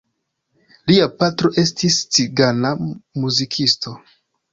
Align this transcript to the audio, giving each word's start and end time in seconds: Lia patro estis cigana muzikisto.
Lia 0.91 1.03
patro 1.19 1.51
estis 1.63 1.97
cigana 2.15 2.71
muzikisto. 3.27 3.95